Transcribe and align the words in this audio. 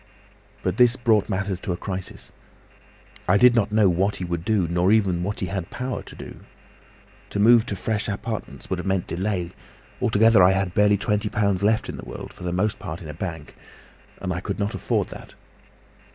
"But 0.63 0.77
this 0.77 0.95
brought 0.95 1.29
matters 1.29 1.59
to 1.59 1.73
a 1.73 1.77
crisis. 1.77 2.31
I 3.27 3.37
did 3.37 3.53
not 3.53 3.71
know 3.71 3.87
what 3.87 4.15
he 4.15 4.23
would 4.25 4.43
do, 4.43 4.67
nor 4.67 4.91
even 4.91 5.21
what 5.21 5.41
he 5.41 5.45
had 5.45 5.65
the 5.65 5.69
power 5.69 6.01
to 6.01 6.15
do. 6.15 6.39
To 7.29 7.39
move 7.39 7.67
to 7.67 7.75
fresh 7.75 8.07
apartments 8.07 8.67
would 8.67 8.79
have 8.79 8.87
meant 8.87 9.05
delay; 9.05 9.51
altogether 10.01 10.41
I 10.41 10.53
had 10.53 10.73
barely 10.73 10.97
twenty 10.97 11.29
pounds 11.29 11.61
left 11.61 11.87
in 11.87 11.97
the 11.97 12.05
world, 12.09 12.33
for 12.33 12.41
the 12.41 12.51
most 12.51 12.79
part 12.79 12.99
in 13.03 13.09
a 13.09 13.13
bank—and 13.13 14.33
I 14.33 14.39
could 14.41 14.57
not 14.57 14.73
afford 14.73 15.09
that. 15.09 15.35